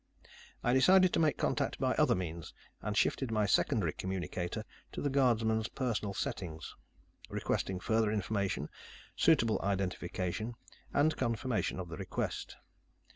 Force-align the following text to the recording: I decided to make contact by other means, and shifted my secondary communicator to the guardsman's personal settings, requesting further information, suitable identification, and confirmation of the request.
I 0.63 0.73
decided 0.73 1.13
to 1.13 1.19
make 1.19 1.37
contact 1.37 1.77
by 1.77 1.93
other 1.93 2.15
means, 2.15 2.55
and 2.81 2.97
shifted 2.97 3.29
my 3.29 3.45
secondary 3.45 3.93
communicator 3.93 4.63
to 4.93 4.99
the 4.99 5.11
guardsman's 5.11 5.67
personal 5.69 6.15
settings, 6.15 6.75
requesting 7.29 7.79
further 7.79 8.11
information, 8.11 8.67
suitable 9.15 9.59
identification, 9.61 10.55
and 10.91 11.15
confirmation 11.15 11.79
of 11.79 11.89
the 11.89 11.97
request. 11.97 12.57